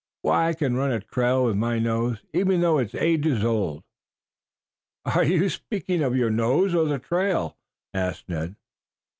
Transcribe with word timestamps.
"Why, 0.23 0.47
I 0.47 0.53
can 0.55 0.73
run 0.73 0.91
a 0.91 0.99
trail 0.99 1.45
with 1.45 1.57
my 1.57 1.77
nose, 1.77 2.17
even 2.33 2.59
though 2.61 2.79
it's 2.79 2.95
ages 2.95 3.43
old." 3.45 3.83
"Are 5.05 5.23
you 5.23 5.47
speaking 5.47 6.01
of 6.01 6.17
your 6.17 6.31
nose 6.31 6.73
or 6.73 6.85
the 6.85 6.97
trail?" 6.97 7.55
asked 7.93 8.27
Ned. 8.27 8.55